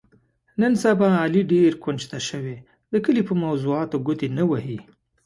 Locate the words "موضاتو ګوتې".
3.43-4.27